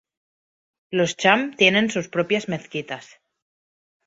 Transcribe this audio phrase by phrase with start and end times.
[0.89, 3.19] Los cham tienen sus propias mezquitas.